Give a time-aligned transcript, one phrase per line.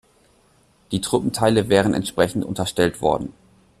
[0.91, 3.33] Die Truppenteile wären entsprechend unterstellt worden.